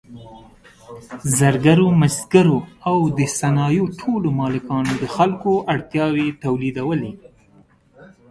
[1.37, 2.57] زرګرو، مسګرو
[2.89, 7.13] او د صنایعو ټولو مالکانو د خلکو اړتیاوې تولیدولې.